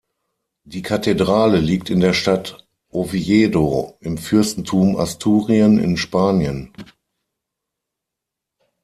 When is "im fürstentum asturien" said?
3.99-5.77